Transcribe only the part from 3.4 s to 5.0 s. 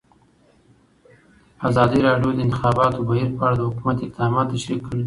اړه د حکومت اقدامات تشریح کړي.